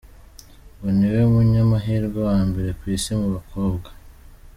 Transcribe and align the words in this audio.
Ngo 0.77 0.87
niwe 0.97 1.21
munyamahirwe 1.31 2.19
wa 2.29 2.39
mbere 2.49 2.69
ku 2.79 2.83
isi 2.95 3.11
mu 3.19 3.27
bakobwa. 3.35 3.89